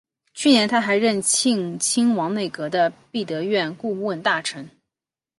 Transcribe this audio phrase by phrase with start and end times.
[0.33, 4.67] 该年他还任庆亲王内阁的弼德院顾问大臣。